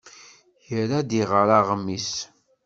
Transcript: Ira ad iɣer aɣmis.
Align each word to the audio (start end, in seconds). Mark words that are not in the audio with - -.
Ira 0.77 0.95
ad 1.01 1.11
iɣer 1.21 1.47
aɣmis. 1.59 2.11